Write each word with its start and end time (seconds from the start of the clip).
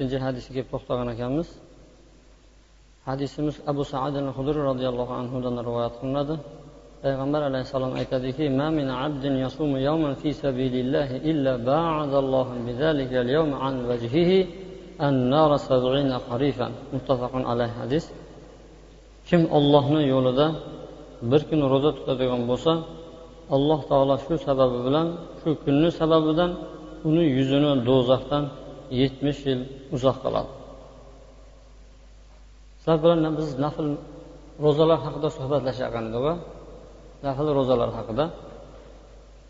ikkinchi 0.00 0.18
hadisga 0.26 0.52
kelib 0.56 0.68
to'xtagan 0.74 1.08
ekanmiz. 1.14 1.48
Hadisimiz 3.08 3.56
abu 3.70 3.82
saad 3.92 4.14
al 4.22 4.30
hudr 4.36 4.56
roziyallohu 4.70 5.12
anhudan 5.20 5.54
rivoyat 5.68 5.94
qilinadi. 6.00 6.34
Payg'ambar 7.04 7.42
alayhissalom 7.50 7.92
aytadiki 8.00 8.44
ma 8.58 8.68
min 8.78 8.88
abdin 9.04 9.34
yasumu 9.44 9.76
yawman 9.88 10.12
fi 10.20 10.30
sabilillahi 10.44 11.16
illa 11.30 11.52
ba'adallohu 11.70 12.52
bidhalika 12.68 13.16
al-yawma 13.24 13.56
an 13.68 13.74
wajhihi 13.90 14.38
an-nar 15.06 15.50
70 15.58 16.28
qarifan. 16.28 16.72
Muttafaqun 16.94 17.42
alayh 17.52 17.70
hadis. 17.80 18.04
Kim 19.28 19.42
Allohning 19.58 20.04
yo'lida 20.14 20.46
bir 21.30 21.42
kun 21.48 21.60
ro'za 21.72 21.90
tutadigan 21.98 22.42
bo'lsa 22.50 22.72
alloh 23.56 23.80
taolo 23.90 24.14
shu 24.24 24.34
sababi 24.46 24.78
bilan 24.86 25.06
shu 25.40 25.50
kunni 25.64 25.90
sababidan 26.00 26.50
uni 27.08 27.24
yuzini 27.36 27.70
do'zaxdan 27.88 28.44
yetmish 29.00 29.40
yil 29.48 29.60
uzoq 29.96 30.16
qoladi. 30.24 30.50
Sizlar 32.78 32.98
bilan 33.02 33.32
biz 33.38 33.48
nafl 33.64 33.86
ro'zalar 34.64 34.98
haqida 35.06 35.28
suhbatlashayotgan 35.38 36.04
edik 36.10 36.24
nafl 37.26 37.46
ro'zalar 37.58 37.90
haqida. 37.98 38.24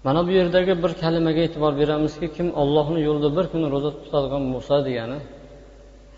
Mana 0.07 0.21
bu 0.27 0.31
yerdagi 0.41 0.73
bir 0.83 0.93
kalimaga 1.03 1.41
e'tibor 1.47 1.73
beramizki 1.81 2.27
kim 2.37 2.49
ollohni 2.63 3.01
yo'lida 3.09 3.29
bir 3.37 3.47
kun 3.53 3.63
ro'za 3.75 3.91
tutadigan 4.03 4.45
bo'lsa 4.55 4.75
degani 4.89 5.19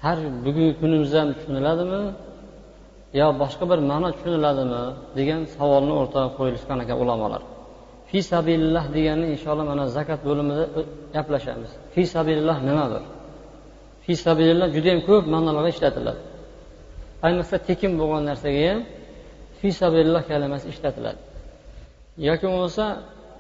har 0.05 0.19
bugungi 0.45 0.75
kunimizda 0.81 1.19
ham 1.23 1.31
tushuniladimi 1.37 2.03
yo 3.21 3.27
boshqa 3.43 3.65
bir 3.71 3.79
ma'no 3.91 4.09
tushuniladimi 4.17 4.83
degan 5.19 5.41
savolni 5.57 5.95
o'rtaga 6.01 6.29
qo'yishgan 6.39 6.79
ekan 6.85 6.99
ulamolar. 7.05 7.43
Fi 8.13 8.21
sabilillah 8.33 8.85
deganni 8.97 9.27
inshaalloh 9.35 9.67
mana 9.73 9.85
zakat 9.97 10.21
bo'limida 10.29 10.65
gaplashamiz. 11.15 11.71
Fi 11.95 12.03
sabilillah 12.15 12.59
nimadir? 12.69 13.03
Fi 14.05 14.13
sabilillah 14.27 14.69
judayam 14.77 15.01
ko'p 15.09 15.25
ma'nolarda 15.35 15.71
ishlatiladi. 15.75 16.21
Ayniqsa 17.27 17.57
tekin 17.69 17.93
bo'lgan 18.01 18.23
narsaga 18.31 18.63
ham 18.71 18.81
fi 19.59 19.69
sabilillah 19.83 20.23
kalimasi 20.31 20.67
ishlatiladi. 20.75 21.21
Yoki 22.29 22.47
bo'lmasa 22.53 22.85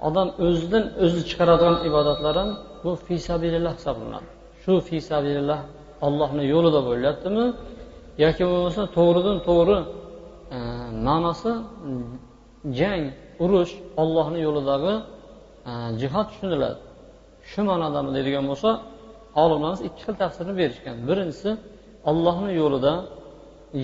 odam 0.08 0.28
o'zidan 0.44 0.84
o'zi 1.04 1.20
chiqaradigan 1.28 1.76
ibodatlar 1.88 2.34
ham 2.40 2.50
bu 2.82 2.90
fi 3.06 3.14
sabilillah 3.28 3.72
hisoblanadi. 3.78 4.28
Shu 4.62 4.72
fi 4.88 4.96
sabilillah 5.10 5.60
ollohni 6.06 6.44
yo'lida 6.54 6.80
bo'lyaptimi? 6.88 7.44
Yoki 8.24 8.42
bo'lmasa 8.50 8.82
to'g'ridan 8.96 9.38
to'g'ri 9.48 9.78
e, 10.56 10.58
ma'nosi 11.06 11.52
jang 12.78 13.04
urush 13.44 13.72
ollohni 14.02 14.40
yo'lidagi 14.46 14.94
e, 15.70 15.72
jihod 16.00 16.26
tushuniladi. 16.30 16.80
Shu 17.50 17.60
ma'nodami 17.70 18.10
deydigan 18.16 18.44
bo'lsa 18.50 18.70
olimlarimiz 19.42 19.80
ikki 19.88 20.00
xil 20.06 20.14
tafsirni 20.22 20.54
berishgan. 20.60 20.96
Birinchisi 21.08 21.50
ollohni 22.10 22.52
yo'lida 22.62 22.92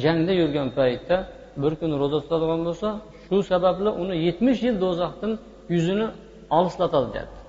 jangda 0.02 0.32
yurgan 0.40 0.68
paytda 0.78 1.16
bir 1.62 1.72
kun 1.80 1.90
ro'za 2.00 2.18
tutadigan 2.24 2.60
bo'lsa 2.68 2.88
shu 3.24 3.36
sababli 3.50 3.90
uni 4.02 4.14
yetmish 4.26 4.60
yil 4.66 4.76
do'zaxdan 4.84 5.32
yuzini 5.74 6.06
olislatadi 6.58 7.08
deyapti. 7.14 7.40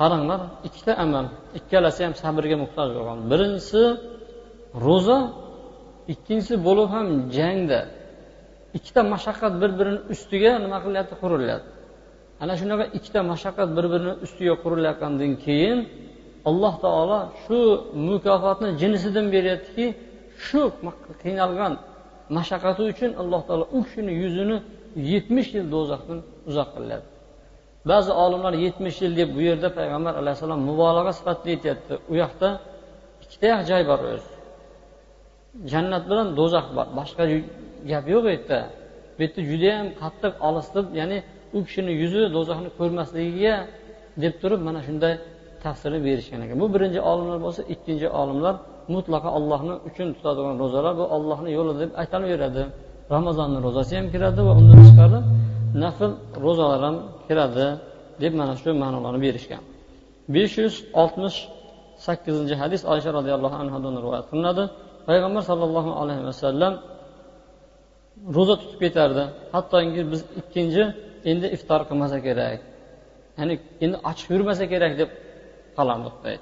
Qaranglar 0.00 0.40
ikkita 0.66 0.92
amal 1.04 1.26
ikkalasi 1.58 2.00
ham 2.06 2.14
sabrga 2.22 2.56
muhtoj 2.64 2.88
bo'lgan. 2.96 3.18
Birinchisi 3.30 3.82
ro'za 4.86 5.18
ikkinchisi 6.12 6.54
bo'lib 6.66 6.88
ham 6.94 7.06
jangda 7.38 7.80
ikkita 8.76 9.00
mashaqqat 9.14 9.54
bir 9.62 9.70
birini 9.78 10.00
ustiga 10.14 10.52
nima 10.64 10.78
qilyapti 10.84 11.14
qurilyapti. 11.22 11.70
Ana 12.42 12.54
shunaqa 12.60 12.84
ikkita 12.96 13.20
mashaqqat 13.32 13.68
bir 13.76 13.86
birini 13.92 14.14
ustiga 14.24 14.54
qurilayotgandan 14.64 15.32
keyin 15.44 15.78
alloh 16.50 16.74
taolo 16.84 17.18
shu 17.42 17.58
mukofotni 18.08 18.68
jinsidan 18.80 19.26
beryaptiki 19.34 19.86
shu 20.46 20.60
qiynalgan 21.22 21.72
mashaqqati 22.36 22.82
uchun 22.92 23.10
alloh 23.22 23.40
taolo 23.48 23.64
u 23.76 23.78
kishini 23.86 24.12
yuzini 24.22 24.56
yetmish 25.12 25.50
yil 25.56 25.66
do'zaxdan 25.74 26.18
uzoq 26.50 26.68
qilyapti 26.76 27.14
ba'zi 27.90 28.12
olimlar 28.24 28.54
yetmish 28.66 28.98
yil 29.04 29.12
deb 29.20 29.30
bu 29.36 29.40
yerda 29.48 29.68
payg'ambar 29.78 30.14
alayhissalom 30.20 30.60
mubolag'a 30.68 31.12
sifatida 31.18 31.50
aytyapti. 31.54 31.94
U 32.12 32.14
yoqda 32.22 32.48
ikkita 33.24 33.50
joy 33.70 33.82
bor 33.90 34.00
o'zi. 34.14 34.32
Jannat 35.72 36.04
bilan 36.10 36.28
do'zax 36.38 36.66
bor. 36.76 36.86
Boshqa 36.98 37.24
gap 37.90 38.04
yo'q 38.12 38.24
u 38.28 38.30
yerda 38.34 38.60
bu 39.16 39.20
yerda 39.24 39.40
judayam 39.50 39.86
qattiq 40.02 40.34
olisitib 40.48 40.86
ya'ni 41.00 41.18
u 41.56 41.58
kishini 41.66 41.92
yuzi 42.02 42.22
do'zaxni 42.36 42.70
ko'rmasligiga 42.78 43.54
deb 44.22 44.34
turib 44.42 44.60
mana 44.68 44.80
shunday 44.86 45.14
tafsirni 45.64 46.00
berishgan 46.06 46.40
ekan. 46.44 46.56
Bu 46.62 46.66
birinchi 46.74 47.00
olimlar 47.10 47.38
bo'lsa 47.46 47.62
ikkinchi 47.74 48.08
olimlar 48.20 48.54
mutlaqo 48.94 49.28
ollohni 49.38 49.74
uchun 49.88 50.08
tutadigan 50.16 50.54
ro'zalar 50.62 50.92
bu 51.00 51.04
ollohni 51.16 51.50
yo'li 51.58 51.72
deb 51.82 51.90
aytilaveradi 52.00 52.62
ramazonni 53.14 53.58
ro'zasi 53.66 53.92
ham 53.98 54.06
kiradi 54.14 54.40
va 54.48 54.52
undan 54.60 54.76
tashqari 54.82 55.18
nafl 55.82 56.10
ro'zalar 56.44 56.80
ham 56.86 56.96
kiradi 57.26 57.66
deb 58.22 58.32
mana 58.40 58.54
shu 58.60 58.70
ma'nolarni 58.82 59.20
berishgan. 59.26 59.62
besh 60.34 60.54
yuz 60.62 60.74
oltmish 61.02 61.38
sakkizinchi 62.06 62.54
hadis 62.62 62.82
oysha 62.92 63.10
roziyallohu 63.18 63.56
anhudan 63.62 63.94
rivoyat 64.04 64.26
qilinadi. 64.30 64.64
Payg'ambar 65.08 65.42
sollallohu 65.50 65.90
alayhi 66.02 66.24
vasallam 66.30 66.72
ro'za 68.36 68.54
tutib 68.62 68.78
ketardi. 68.84 69.22
Hattoki 69.54 70.02
biz 70.12 70.20
ikkinchi 70.40 70.82
endi 71.30 71.46
iftor 71.56 71.80
qilmasa 71.88 72.18
kerak. 72.26 72.60
Ya'ni 73.38 73.54
endi 73.84 73.96
ochiq 74.10 74.28
yurmasa 74.34 74.64
kerak 74.72 74.92
deb 75.00 75.10
qolardik 75.76 76.40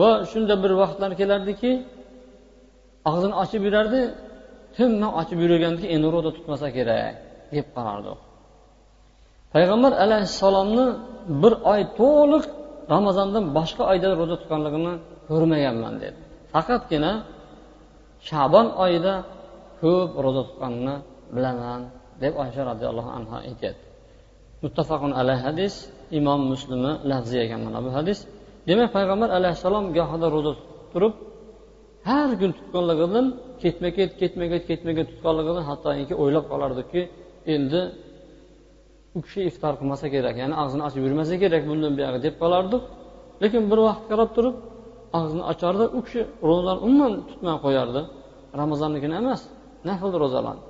va 0.00 0.10
shunda 0.30 0.54
bir 0.62 0.72
vaqtlar 0.82 1.10
kelardiki 1.20 1.70
og'zini 3.10 3.34
ochib 3.42 3.62
yurardi 3.66 4.00
tinmay 4.76 5.10
ochib 5.20 5.38
yurgandiki 5.44 5.88
endi 5.94 6.08
ro'za 6.14 6.30
tutmasa 6.36 6.66
kerak 6.76 7.14
deb 7.56 7.66
qarardi. 7.76 8.12
Payg'ambar 9.54 9.92
alayhissalomni 10.04 10.86
bir 11.42 11.52
oy 11.72 11.80
to'liq 12.00 12.44
ramazondan 12.94 13.44
boshqa 13.56 13.82
oyda 13.92 14.08
ro'za 14.20 14.36
tutganligini 14.40 14.92
ko'rmaganman 15.28 15.94
dedi. 16.02 16.18
Faqatgina 16.52 17.12
shabon 18.28 18.66
oyida 18.84 19.14
ko'p 19.82 20.10
ro'za 20.24 20.42
tutganini 20.48 20.94
bilaman 21.34 21.82
deb 22.22 22.34
oysha 22.42 22.62
roziyallohu 22.70 23.10
anhu 23.18 23.34
aytyapti. 23.48 23.84
Muttafaqun 24.64 25.12
alayh 25.20 25.38
hadis 25.48 25.74
imom 26.18 26.40
muslimi 26.52 26.92
lafzi 27.10 27.36
ekan 27.44 27.60
mana 27.66 27.78
bu 27.86 27.90
hadis. 27.98 28.18
Demak 28.68 28.88
payg'ambar 28.96 29.28
alayhissalom 29.38 29.84
gohida 29.96 30.26
ro'za 30.34 30.52
tutib 30.58 30.86
turib 30.92 31.14
har 32.08 32.30
kun 32.40 32.50
tutganligidan 32.58 33.26
ketma 33.62 33.88
ket 33.96 34.10
ketma 34.20 34.44
ket 34.52 34.62
ketma 34.70 34.92
ket 34.98 35.06
tutganligidan 35.12 35.64
hattoki 35.70 36.14
o'ylab 36.22 36.44
qolardiki 36.52 37.00
endi 37.54 37.80
u 39.16 39.18
kishi 39.24 39.40
iftor 39.50 39.72
qilmasa 39.80 40.06
kerak 40.14 40.34
ya'ni 40.42 40.54
og'zini 40.62 40.82
ochib 40.88 41.02
yurmasa 41.06 41.34
kerak 41.42 41.62
bundan 41.70 41.92
buyog'i 41.98 42.18
deb 42.26 42.34
qolardik. 42.42 42.82
Lekin 43.42 43.62
bir 43.70 43.78
vaqt 43.88 44.04
qarab 44.10 44.30
turib 44.36 44.56
og'zini 45.18 45.42
ochardi 45.52 45.84
u 45.96 45.98
kishi 46.06 46.20
ro'zani 46.48 46.80
umuman 46.86 47.12
tutmay 47.30 47.56
qo'yardi. 47.64 48.00
Ramazonnikini 48.60 49.14
emas 49.22 49.40
nafl 49.88 50.12
ro'zalarni 50.22 50.64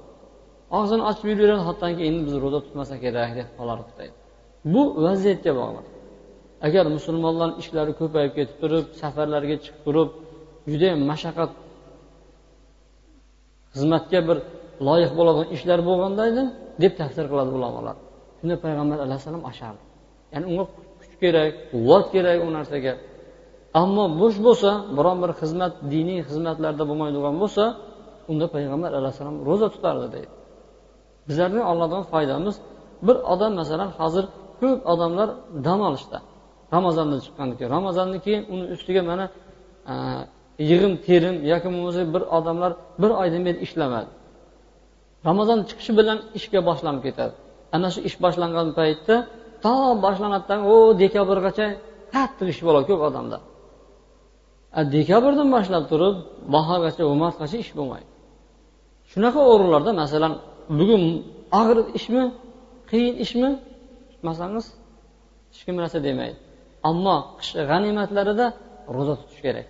og'zini 0.78 1.02
ochib 1.10 1.26
yuraveradi 1.32 1.62
hattoki 1.68 2.02
endi 2.08 2.20
biz 2.28 2.34
ro'za 2.44 2.58
tutmasa 2.66 2.94
kerak 3.04 3.30
deb 3.38 3.48
qolardik 3.58 3.94
deydi 3.98 4.16
bu 4.72 4.82
vaziyatga 5.04 5.52
bog'liq 5.60 5.86
agar 6.66 6.84
musulmonlarni 6.96 7.54
ishlari 7.62 7.92
ko'payib 8.00 8.32
ketib 8.38 8.56
turib 8.62 8.86
safarlarga 9.00 9.56
chiqib 9.64 9.82
turib 9.86 10.08
judayam 10.70 11.00
mashaqqat 11.10 11.50
xizmatga 13.74 14.20
bir 14.28 14.38
loyiq 14.86 15.12
bo'ladigan 15.18 15.48
ishlar 15.56 15.78
bo'lganda 15.88 16.22
edi 16.30 16.42
deb 16.82 16.92
tafsir 17.00 17.24
qiladi 17.30 17.50
ulamolar. 17.58 17.96
Shunda 18.38 18.56
payg'ambar 18.64 18.98
alayhissalom 19.06 19.42
oshardi. 19.50 19.82
Ya'ni 20.32 20.44
unga 20.50 20.64
kuch 21.00 21.14
kerak 21.22 21.50
quvvat 21.72 22.06
kerak 22.14 22.38
u 22.46 22.48
narsaga. 22.56 22.92
Ammo 23.82 24.04
bo'sh 24.20 24.38
bo'lsa 24.46 24.70
biron 24.96 25.16
bir 25.22 25.30
xizmat 25.40 25.72
diniy 25.94 26.20
xizmatlarda 26.28 26.84
bo'lmaydigan 26.90 27.34
bo'lsa 27.42 27.64
unda 28.30 28.46
payg'ambar 28.54 28.90
alayhissalom 28.98 29.36
ro'za 29.48 29.68
tutardi 29.74 30.06
deydi. 30.14 30.32
Bizlarni 31.28 31.62
allohdan 31.70 32.02
foydamiz 32.12 32.56
bir 33.06 33.16
odam 33.32 33.52
masalan 33.60 33.90
hozir 33.98 34.24
ko'p 34.60 34.80
odamlar 34.92 35.28
dam 35.66 35.80
olishda 35.88 36.18
ramazondan 36.76 37.20
chiqqandan 37.24 37.56
keyin 37.58 37.70
ramazondan 37.76 38.20
keyin 38.26 38.42
uni 38.54 38.64
ustiga 38.74 39.02
mana 39.10 39.24
e, 39.92 39.94
yig'im 40.70 40.94
terim 41.06 41.36
yoki 41.52 41.68
bo'lmasa 41.74 42.02
bir 42.14 42.22
odamlar 42.38 42.72
bir 43.02 43.10
oydan 43.22 43.42
beri 43.46 43.58
ishlamadi 43.66 44.10
ramazon 45.28 45.58
chiqishi 45.68 45.92
bilan 45.98 46.18
ishga 46.38 46.60
boshlanib 46.68 47.02
ketadi. 47.06 47.34
Ana 47.76 47.88
shu 47.94 48.00
ish 48.08 48.16
boshlangan 48.24 48.68
paytda 48.78 49.16
to 49.64 49.74
boshlanadidan 50.04 50.60
o 50.72 50.74
dekabrgacha 51.02 51.66
qattiq 52.14 52.48
ish 52.54 52.60
bo'ladi 52.66 52.84
ko'p 52.90 53.00
odamda. 53.08 53.38
Dekabrdan 54.96 55.48
boshlab 55.56 55.84
turib 55.92 56.16
bahorgacha 56.54 57.02
va 57.10 57.14
martgacha 57.24 57.56
ish 57.64 57.72
bo'lmaydi. 57.78 58.09
Shunaqa 59.12 59.40
o'rinlarda 59.52 59.92
masalan 60.02 60.32
bugun 60.78 61.02
og'ir 61.60 61.78
ishmi 61.98 62.22
qiyin 62.90 63.14
ishmi? 63.24 63.50
Masalangiz 64.28 64.66
hech 65.52 65.62
kim 65.66 65.74
narsa 65.82 65.98
demaydi 66.08 66.38
ammo 66.88 67.16
qish 67.38 67.52
g'animatlarida 67.70 68.46
ro'za 68.96 69.14
tutish 69.20 69.42
kerak. 69.46 69.66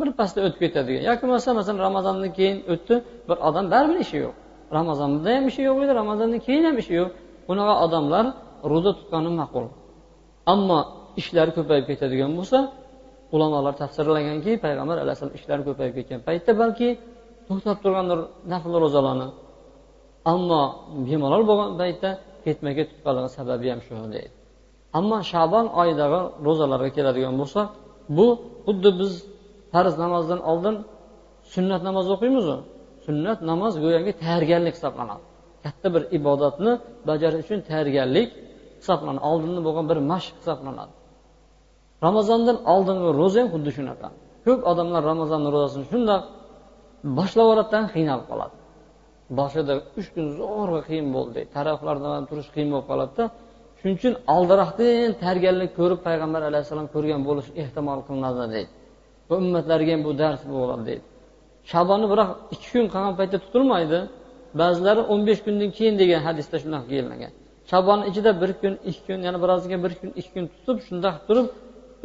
Birpasda 0.00 0.38
o'tib 0.46 0.60
ketadigan. 0.64 1.02
Yoki 1.10 1.22
bo'lmasa 1.26 1.50
masalan 1.58 1.80
ramazondan 1.88 2.30
keyin 2.38 2.58
o'tdi 2.72 2.94
bir 3.28 3.36
odam 3.48 3.64
baribir 3.72 3.98
ishi 4.04 4.16
yo'q. 4.24 4.34
Ramazonda 4.78 5.30
ham 5.36 5.44
ishi 5.50 5.62
yo'q 5.68 5.78
edi 5.84 5.92
ramazondan 6.00 6.40
keyin 6.46 6.64
ham 6.68 6.76
ishi 6.82 6.92
yo'q. 7.00 7.10
Bunaqa 7.48 7.74
odamlar 7.84 8.24
ro'za 8.72 8.90
tutgani 8.98 9.30
ma'qul. 9.40 9.66
Ammo 10.52 10.78
ishlari 11.20 11.52
ko'payib 11.58 11.84
ketadigan 11.90 12.32
bo'lsa 12.38 12.58
ulamolar 13.34 13.74
tafsirlaganki 13.82 14.52
payg'ambar 14.64 14.96
alayhissalom 15.04 15.34
ishlari 15.38 15.62
ko'payib 15.68 15.94
ketgan 15.98 16.20
paytda 16.28 16.52
balki 16.62 16.88
to'xtab 17.48 17.76
turgandir 17.84 18.18
nafl 18.52 18.72
ro'zalarni 18.84 19.28
ammo 20.32 20.62
bemalol 21.08 21.42
bo'lgan 21.50 21.70
paytda 21.80 22.10
ketma 22.44 22.70
ket 22.76 22.86
tutganligi 22.92 23.30
sababi 23.38 23.66
ham 23.72 23.80
shu 23.86 23.94
deydi. 24.14 24.30
Ammo 24.98 25.18
shabon 25.32 25.66
oyidagi 25.80 26.20
ro'zalarga 26.46 26.90
keladigan 26.96 27.34
bo'lsak 27.40 27.68
bu 28.16 28.26
xuddi 28.66 28.90
biz 29.00 29.12
farz 29.72 29.94
namozdan 30.04 30.40
oldin 30.50 30.76
sunnat 31.54 31.82
namoz 31.88 32.06
o'qiymizu? 32.14 32.56
Sunnat 33.06 33.38
namoz 33.50 33.74
go'yoki 33.84 34.12
tayyorgarlik 34.22 34.74
hisoblanadi. 34.78 35.22
Katta 35.64 35.88
bir 35.94 36.02
ibodatni 36.18 36.72
bajarish 37.08 37.42
uchun 37.44 37.58
tayyorgarlik 37.70 38.28
hisoblanadi. 38.80 39.22
Oldinda 39.30 39.60
bo'lgan 39.66 39.86
bir 39.90 39.98
mashq 40.12 40.34
hisoblanadi. 40.40 40.92
Ramazondan 42.06 42.56
oldingi 42.72 43.08
ro'za 43.20 43.38
ham 43.42 43.48
xuddi 43.54 43.70
shunaqa. 43.76 44.08
Ko'p 44.46 44.60
odamlar 44.70 45.02
ramazonni 45.12 45.48
ro'zasini 45.54 45.84
shundoq 45.92 46.22
boshlab 47.18 47.44
yuboradidan 47.46 47.84
qiynalib 47.94 48.26
qoladi. 48.30 48.54
Boshida 49.38 49.74
uch 49.98 50.08
kun 50.14 50.26
zo'rg'a 50.38 50.80
qiyin 50.88 51.08
bo'ldi. 51.16 51.40
Taraflardan 51.56 52.22
turish 52.30 52.50
qiyin 52.54 52.68
bo'lib 52.72 52.86
qoladida. 52.90 53.24
Shuning 53.78 53.96
uchun 54.00 54.14
oldinroqdan 54.34 55.10
tayyorgarlik 55.22 55.70
ko'rib 55.78 56.00
payg'ambar 56.06 56.42
alayhissalom 56.50 56.88
ko'rgan 56.94 57.20
bo'lish 57.28 57.48
ehtimol 57.62 58.00
qilinadi 58.08 58.44
deydi. 58.54 58.70
Va 59.28 59.34
ummatlarga 59.42 59.90
ham 59.94 60.02
bu 60.06 60.12
dars 60.22 60.42
bo'ladi 60.56 60.82
deydi. 60.88 61.04
Shabonni 61.70 62.06
biroq 62.12 62.30
ikki 62.54 62.68
kun 62.74 62.86
qolgan 62.94 63.14
paytda 63.20 63.38
tutilmaydi. 63.44 63.98
Ba'zilari 64.60 65.02
o'n 65.12 65.20
besh 65.28 65.40
kundan 65.46 65.70
keyin 65.76 65.94
degan 66.02 66.20
hadisda 66.26 66.56
shunaqa 66.64 66.86
kelmagan. 66.94 67.32
Shabonni 67.70 68.04
ichida 68.10 68.30
bir 68.42 68.50
kun 68.60 68.74
ikki 68.90 69.02
kun 69.08 69.20
yana 69.26 69.38
birozga 69.44 69.76
bir 69.84 69.92
kun 70.00 70.10
ikki 70.20 70.30
kun 70.34 70.44
tutib 70.54 70.78
shundoq 70.86 71.16
turib 71.26 71.46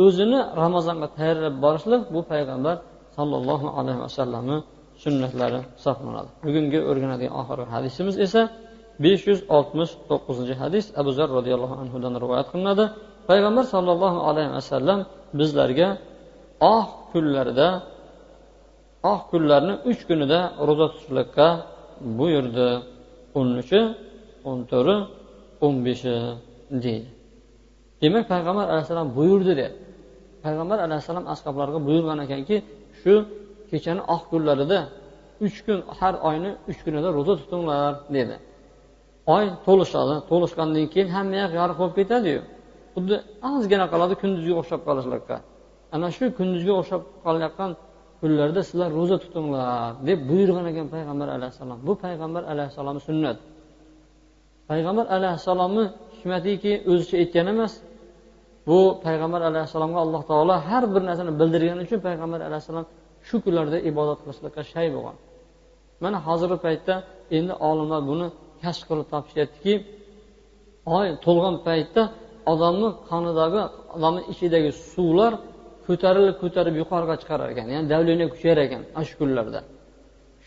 o'zini 0.05 0.39
ramazonga 0.61 1.07
tayyorlab 1.17 1.55
borishlik 1.65 2.01
bu 2.13 2.21
payg'ambar 2.31 2.75
sollallohu 3.17 3.67
alayhi 3.79 4.01
vasallamni 4.05 4.57
sunnatlari 5.03 5.59
hisoblanadi. 5.77 6.29
Bugungi 6.45 6.79
o'rganadigan 6.89 7.33
oxirgi 7.41 7.67
hadisimiz 7.75 8.15
esa 8.25 8.41
besh 9.03 9.23
yuz 9.29 9.39
oltmish 9.55 9.91
to'qqizinchi 10.09 10.55
hadis. 10.63 10.85
Abu 11.01 11.11
zar 11.17 11.27
roziyallohu 11.37 11.75
anhudan 11.83 12.13
rivoyat 12.23 12.47
qilinadi. 12.53 12.85
Payg'ambar 13.29 13.65
sollallohu 13.73 14.19
alayhi 14.29 14.51
vasallam 14.57 14.99
bizlarga 15.39 15.87
oq 16.75 16.89
kunlarida 17.11 17.67
oq 19.11 19.21
kunlarni 19.31 19.73
uch 19.89 20.01
kunida 20.09 20.39
ro'za 20.67 20.85
tutishlikka 20.93 21.47
buyurdi. 22.19 22.69
O'n 23.39 23.49
uchi 23.61 23.79
o'n 24.49 24.59
to'rti 24.71 24.95
o'n 25.65 25.75
beshi 25.87 26.15
deydi. 26.83 27.09
Demak 28.01 28.23
payg'ambar 28.33 28.65
alayhissalom 28.71 29.09
buyurdi 29.17 29.53
deyapti 29.59 29.87
payg'ambar 30.45 30.77
alayhissalom 30.85 31.25
ashoblarga 31.33 31.79
buyurgan 31.87 32.19
ekanki 32.25 32.55
shu 33.01 33.13
kechani 33.71 34.01
oq 34.15 34.23
kunlarida 34.31 34.79
uch 35.45 35.57
kun 35.65 35.79
har 35.99 36.13
oyni 36.29 36.51
uch 36.71 36.79
kunida 36.85 37.09
ro'za 37.17 37.33
tutinglar 37.41 37.93
dedi. 38.17 38.35
Oy 39.35 39.45
to'lishadi. 39.65 40.15
To'lishgandan 40.29 40.85
keyin 40.93 41.09
hamma 41.15 41.35
yoq 41.43 41.51
yorug' 41.59 41.79
bo'lib 41.81 41.95
ketadiyu. 41.99 42.41
Xuddi 42.95 43.15
ozgina 43.51 43.85
qoladi 43.93 44.13
kunduzga 44.21 44.53
o'xshab 44.61 44.81
qolishlikqa 44.87 45.37
ana 45.95 46.07
shu 46.17 46.25
kunduzga 46.37 46.73
o'xshab 46.79 47.01
qolayotgan 47.25 47.71
kunlarda 48.21 48.61
sizlar 48.69 48.89
ro'za 48.99 49.17
tutinglar 49.23 49.91
deb 50.07 50.19
buyurgan 50.29 50.65
ekan 50.71 50.87
payg'ambar 50.95 51.27
alayhissalom. 51.37 51.79
Bu 51.87 51.93
payg'ambar 52.05 52.43
alayhissalomni 52.53 53.01
sunnat. 53.09 53.37
Payg'ambar 54.69 55.05
alayhissalomni 55.17 55.83
hikmatiki 56.15 56.71
o'zicha 56.91 57.15
aytgan 57.21 57.47
emas 57.53 57.73
bu 58.67 58.79
payg'ambar 59.05 59.41
alayhissalomga 59.49 59.99
alloh 60.05 60.21
taolo 60.29 60.55
har 60.69 60.83
bir 60.93 61.01
narsani 61.09 61.31
bildirgani 61.39 61.81
uchun 61.85 61.99
payg'ambar 62.07 62.39
alayhissalom 62.47 62.85
shu 63.27 63.35
kunlarda 63.45 63.77
ibodat 63.89 64.19
qilishlikqa 64.23 64.61
shay 64.73 64.87
bo'lgan. 64.95 65.15
Mana 66.03 66.17
hozirgi 66.27 66.57
paytda 66.65 66.93
endi 67.37 67.53
olimlar 67.69 68.01
buni 68.11 68.27
kashf 68.63 68.83
qilib 68.89 69.07
topishyaptiki 69.13 69.73
oy 70.97 71.07
to'lgan 71.25 71.55
paytda 71.67 72.01
odamni 72.51 72.89
qonidagi 73.09 73.61
odamni 73.95 74.21
ichidagi 74.31 74.71
suvlar 74.91 75.33
ko'tarilib 75.87 76.35
ko'tarib 76.43 76.75
yuqoriga 76.81 77.15
chiqarar 77.21 77.47
ekan 77.53 77.67
ya'ni 77.73 77.87
davleniya 77.93 78.27
kuchayar 78.33 78.57
ekan 78.67 78.81
ana 78.97 79.05
shu 79.09 79.15
kunlarda. 79.21 79.59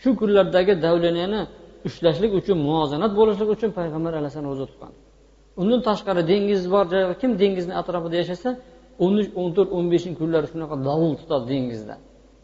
Shu 0.01 0.09
kunlardagi 0.21 0.73
davleniyani 0.85 1.41
ushlashlik 1.87 2.31
uchun 2.39 2.57
muvozanat 2.67 3.11
bo'lishlik 3.19 3.49
uchun 3.55 3.69
payg'ambar 3.79 4.13
alayhissalom 4.19 4.49
ro'za 4.53 4.65
tutgan. 4.71 4.91
Undan 5.61 5.79
tashqari 5.89 6.21
dengiz 6.31 6.61
bor 6.73 6.85
joyga 6.93 7.13
kim 7.21 7.31
dengizni 7.41 7.73
atrofida 7.81 8.15
yashasa 8.21 8.49
o'n 9.05 9.13
uch 9.21 9.29
o'n 9.41 9.49
to'rt 9.55 9.69
o'n 9.77 9.85
beshinchi 9.93 10.17
kunlari 10.21 10.47
shunaqa 10.53 10.75
dovul 10.87 11.13
tutadi 11.21 11.45
dengizda. 11.53 11.95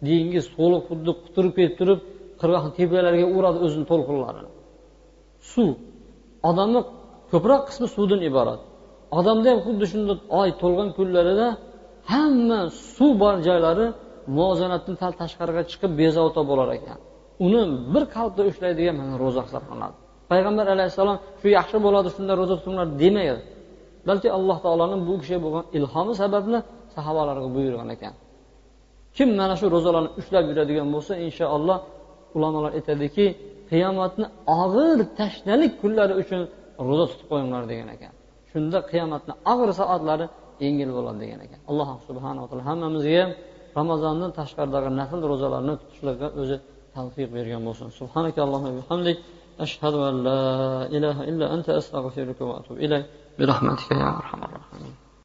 Dengiz 0.08 0.46
to'liq 0.58 0.82
xuddi 0.90 1.12
quturib 1.24 1.54
ketib 1.58 1.76
turib 1.80 2.00
qirg'oq 2.42 2.66
tepalariga 2.78 3.28
uradi 3.38 3.58
o'zini 3.66 3.86
to'lqinlarini. 3.92 4.50
Suv. 5.52 5.72
Odamni 6.50 6.82
ko'proq 7.32 7.62
qismi 7.70 7.88
suvdan 7.96 8.22
iborat. 8.30 8.62
Odamda 9.20 9.48
ham 9.52 9.60
xuddi 9.68 9.86
shunday 9.92 10.18
oy 10.40 10.50
to'lgan 10.62 10.90
kunlarida 10.98 11.48
hamma 12.14 12.60
suv 12.96 13.12
bor 13.24 13.36
joylari 13.48 13.88
muvozanatdan 14.38 14.96
sal 15.02 15.12
tashqariga 15.22 15.64
chiqib 15.72 15.92
bezovta 16.02 16.42
bo'lar 16.50 16.70
ekan. 16.78 17.00
Uni 17.46 17.62
bir 17.94 18.04
qalbda 18.16 18.42
ushlaydigan 18.50 18.96
mana 19.02 19.14
ro'za 19.24 19.42
hisoblanadi 19.48 19.98
payg'ambar 20.32 20.68
alayhissalom 20.76 21.18
shu 21.40 21.48
yaxshi 21.58 21.78
bo'ladi 21.86 22.10
shunda 22.16 22.34
ro'za 22.40 22.56
tutinglar 22.60 22.88
demaydi. 23.04 23.42
Balki 24.10 24.30
alloh 24.38 24.58
taoloni 24.66 24.98
bu 25.08 25.14
kishiga 25.22 25.40
bo'lgan 25.46 25.66
ilhomi 25.78 26.14
sababli 26.22 26.58
sahobalarga 26.96 27.48
buyurgan 27.56 27.90
ekan. 27.96 28.14
kim 29.17 29.29
mana 29.41 29.55
shu 29.61 29.67
ro'zalarni 29.75 30.11
ushlab 30.21 30.45
yuradigan 30.51 30.89
bo'lsa 30.95 31.13
inshaalloh 31.27 31.79
ulamolar 32.37 32.73
aytadiki 32.79 33.27
qiyomatni 33.71 34.27
og'ir 34.63 34.99
tashnalik 35.21 35.73
kunlari 35.83 36.15
uchun 36.23 36.41
ro'za 36.89 37.05
tutib 37.11 37.27
qo'yinglar 37.33 37.63
degan 37.73 37.89
ekan 37.97 38.13
shunda 38.53 38.79
qiyomatni 38.91 39.33
og'ir 39.53 39.71
soatlari 39.81 40.27
yengil 40.65 40.91
bo'ladi 40.97 41.19
degan 41.25 41.41
ekan 41.47 41.61
alloh 41.71 41.89
subhanava 42.09 42.47
taolo 42.51 42.65
hammamizga 42.71 43.25
ramazondan 43.79 44.31
tashqaridagi 44.39 44.91
nafl 45.01 45.21
ro'zalarni 45.33 45.75
tutishlikka 45.81 46.29
o'zi 46.41 46.57
tavfiq 46.97 47.29
bergan 47.37 47.63
bo'lsin 47.69 47.89
subhanaka 48.01 48.39
allohumma 48.47 48.73
bihamdik 48.81 49.17
ashhadu 49.65 49.99
an 50.09 50.15
la 50.29 50.41
ilaha 50.97 51.23
illa 51.31 51.47
anta 51.55 51.71
astag'firuka 51.81 52.43
va 52.49 52.55
atubu 52.61 52.79
ilayk 52.87 53.07
برحمتك 53.39 53.91
يا 53.93 54.09
ارحم 54.21 54.41
الراحمين 54.45 54.95